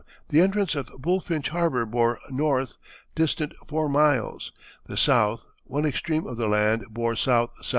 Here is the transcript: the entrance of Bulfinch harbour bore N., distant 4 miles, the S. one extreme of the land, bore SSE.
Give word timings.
the 0.29 0.41
entrance 0.41 0.73
of 0.73 0.87
Bulfinch 0.99 1.49
harbour 1.49 1.85
bore 1.85 2.17
N., 2.27 2.67
distant 3.13 3.53
4 3.67 3.87
miles, 3.87 4.51
the 4.87 4.93
S. 4.93 5.45
one 5.65 5.85
extreme 5.85 6.25
of 6.25 6.37
the 6.37 6.47
land, 6.47 6.85
bore 6.89 7.13
SSE. 7.13 7.49